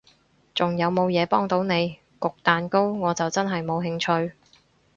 [0.55, 1.99] 仲有無嘢幫到你？
[2.19, 4.33] 焗蛋糕我就真係冇興趣